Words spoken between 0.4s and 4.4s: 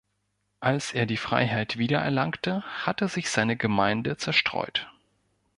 Als er die Freiheit wiedererlangte, hatte sich seine Gemeinde